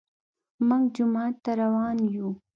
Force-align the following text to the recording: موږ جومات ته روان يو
موږ 0.67 0.83
جومات 0.95 1.35
ته 1.43 1.51
روان 1.61 1.97
يو 2.15 2.29